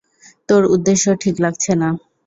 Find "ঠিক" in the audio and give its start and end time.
1.21-1.35